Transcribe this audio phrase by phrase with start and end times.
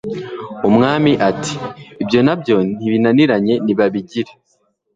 [0.67, 1.55] Umwami ati
[2.01, 4.31] ibyo na byo ntibinaniranye nibabigire